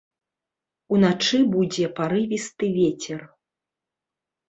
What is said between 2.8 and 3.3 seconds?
вецер.